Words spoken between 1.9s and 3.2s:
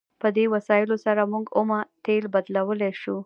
تیل بدلولی شو.